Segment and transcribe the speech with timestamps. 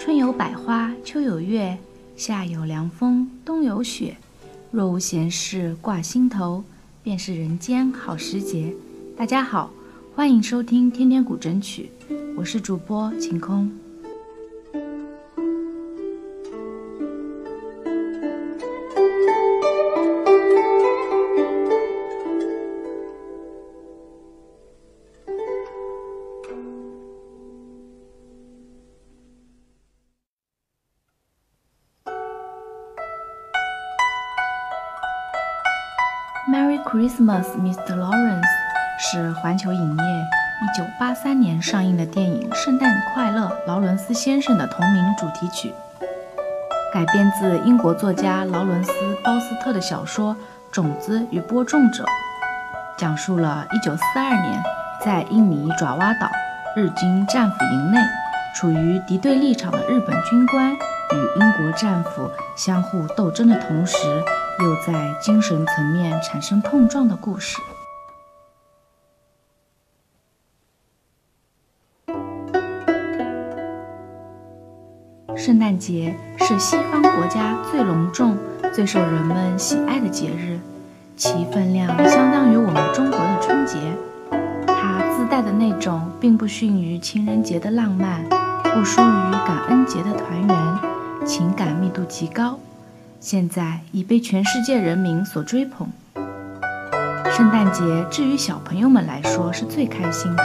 [0.00, 1.76] 春有百花秋有月，
[2.16, 4.16] 夏有凉风，冬有雪。
[4.70, 6.64] 若无闲事挂心头，
[7.02, 8.72] 便是人间好时节。
[9.14, 9.70] 大家好，
[10.16, 11.90] 欢迎收听《天天古筝曲》，
[12.34, 13.70] 我是主播晴空。
[36.50, 37.94] Merry Christmas, Mr.
[37.94, 38.42] Lawrence
[38.98, 40.26] 是环球影业
[41.22, 45.72] 1983年上映的电影《圣诞快乐，劳伦斯先生》的同名主题曲，
[46.92, 48.90] 改编自英国作家劳伦斯·
[49.22, 50.34] 鲍斯特的小说
[50.72, 52.02] 《种子与播种者》，
[52.98, 54.60] 讲述了1942年
[55.04, 56.28] 在印尼爪哇岛
[56.74, 58.00] 日军战俘营内，
[58.56, 63.96] 处于敌对立场的日本军官与英国战俘相互斗争的同时。
[64.62, 67.58] 又在精神层面产生碰撞的故事。
[75.36, 78.36] 圣诞节是西方国家最隆重、
[78.74, 80.58] 最受人们喜爱的节日，
[81.16, 83.78] 其分量相当于我们中国的春节。
[84.66, 88.22] 它自带的那种并不逊于情人节的浪漫，
[88.62, 92.58] 不输于感恩节的团圆，情感密度极高。
[93.20, 95.86] 现在已被全世界人民所追捧。
[97.30, 100.42] 圣诞节，至于小朋友们来说是最开心的。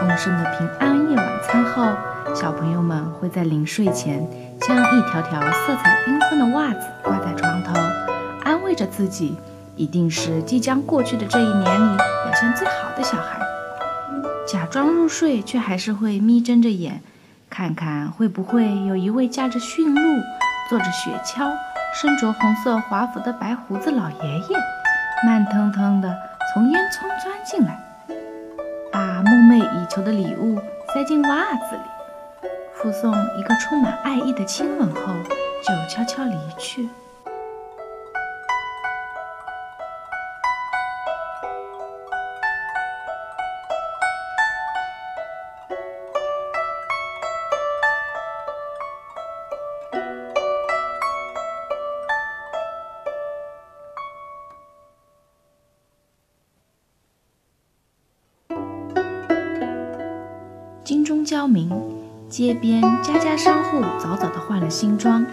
[0.00, 1.86] 丰盛的平安夜晚餐后，
[2.34, 4.26] 小朋友们会在临睡前
[4.60, 7.72] 将一条条色彩缤纷的袜子挂在床头，
[8.42, 9.36] 安慰着自己，
[9.76, 13.40] 一定是即将过去的这一年里表现最好的小孩。
[14.48, 17.00] 假装入睡，却还是会眯睁着眼，
[17.48, 20.00] 看看会不会有一位驾着驯鹿，
[20.68, 21.52] 坐着雪橇。
[21.94, 24.58] 身着红色华服的白胡子老爷爷，
[25.24, 26.12] 慢腾腾地
[26.52, 27.78] 从烟囱钻进来，
[28.90, 30.60] 把梦寐以求的礼物
[30.92, 35.12] 塞进袜子里，附送一个充满爱意的亲吻后，
[35.62, 36.88] 就悄悄离去。
[60.84, 61.70] 金钟交鸣，
[62.28, 65.24] 街边家家商户早早地换了新装，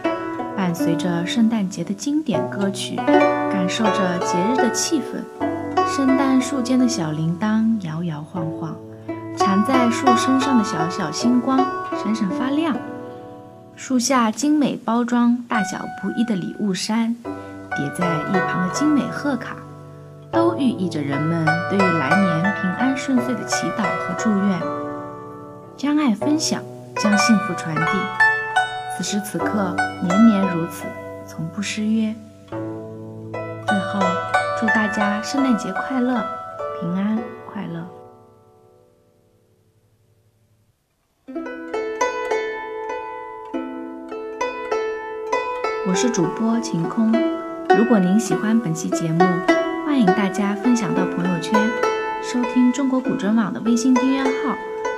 [0.56, 5.86] 伴随着圣诞节的经典歌曲，感受着节日的气氛。
[5.86, 8.74] 圣诞树间的小铃铛摇摇晃晃，
[9.36, 11.58] 缠在树身上的小小星光
[12.02, 12.74] 闪闪发亮。
[13.76, 17.14] 树下精美包装、大小不一的礼物山，
[17.76, 19.58] 叠在一旁的精美贺卡，
[20.32, 24.91] 都寓意着人们对于来年平安顺遂的祈祷和祝愿。
[25.82, 26.62] 将爱分享，
[26.98, 27.82] 将幸福传递。
[28.96, 30.86] 此时此刻，年年如此，
[31.26, 32.14] 从不失约。
[32.52, 34.00] 最后，
[34.60, 36.24] 祝大家圣诞节快乐，
[36.80, 37.18] 平安
[37.52, 37.84] 快乐。
[45.88, 47.12] 我是主播晴空。
[47.76, 49.26] 如果您喜欢本期节目，
[49.84, 51.60] 欢迎大家分享到朋友圈，
[52.22, 54.30] 收听中国古筝网的微信订阅号。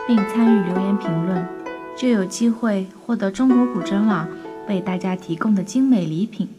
[0.08, 1.46] 并参与留言评论，
[1.98, 4.28] 就有机会获得中国古筝网
[4.68, 6.50] 为大家提供的精美礼品。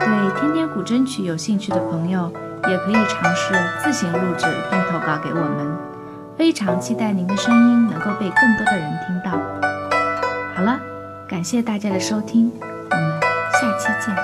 [0.00, 2.30] 对天天古筝曲有兴趣的朋友，
[2.68, 5.76] 也可以尝试自行录制并投稿给我们。
[6.36, 9.38] 非常期待您的声音能够被更多的人听到。
[10.54, 10.78] 好了，
[11.28, 13.20] 感谢大家的收听，我们
[13.52, 14.14] 下期见。